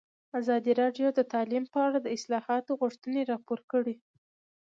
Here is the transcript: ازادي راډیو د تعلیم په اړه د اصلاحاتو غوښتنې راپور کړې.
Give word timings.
ازادي 0.39 0.71
راډیو 0.81 1.07
د 1.13 1.19
تعلیم 1.33 1.63
په 1.73 1.79
اړه 1.87 1.97
د 2.01 2.07
اصلاحاتو 2.17 2.71
غوښتنې 2.81 3.21
راپور 3.31 3.59
کړې. 3.71 3.95